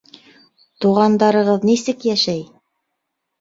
[0.85, 2.43] Туғандарығыҙ нисек йәшәй?